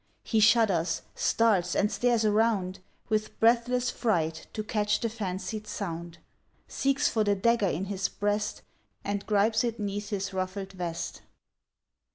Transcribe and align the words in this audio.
He 0.23 0.39
shudders, 0.39 1.03
starts, 1.13 1.75
and 1.75 1.91
stares 1.91 2.25
around, 2.25 2.79
With 3.09 3.39
breathless 3.39 3.91
fright, 3.91 4.47
to 4.53 4.63
catch 4.63 4.99
the 4.99 5.09
fancied 5.09 5.67
sound; 5.67 6.17
Seeks 6.67 7.07
for 7.07 7.23
the 7.23 7.35
dagger 7.35 7.67
in 7.69 7.85
his 7.85 8.09
breast, 8.09 8.63
And 9.03 9.23
gripes 9.27 9.63
it 9.63 9.79
'neath 9.79 10.09
his 10.09 10.33
ruffled 10.33 10.71
vest. 10.71 11.21